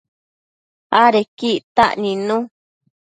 Adequi 1.03 1.49
ictac 1.57 1.91
nidnu 2.01 2.37